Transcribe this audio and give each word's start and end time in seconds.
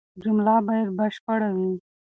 جمله 0.23 0.53
بايد 0.67 0.87
بشپړه 0.97 1.49
وي. 1.57 1.73